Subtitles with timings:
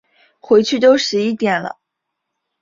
[0.39, 1.77] 回去都十一点了